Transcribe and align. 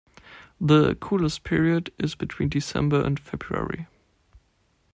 The 0.59 0.95
coolest 0.95 1.43
period 1.43 1.93
is 1.99 2.15
between 2.15 2.49
December 2.49 3.05
and 3.05 3.19
February. 3.19 3.85